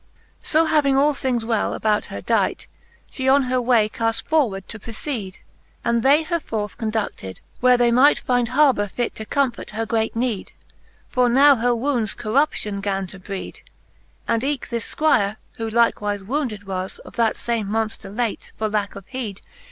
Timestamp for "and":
5.85-6.01, 14.27-14.43